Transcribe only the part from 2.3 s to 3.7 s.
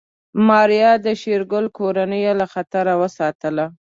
له خطر وساتله.